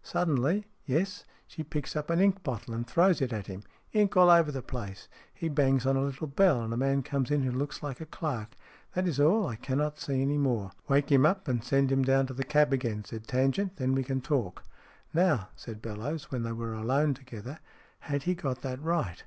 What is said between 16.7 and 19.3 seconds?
alone together." Had he got that right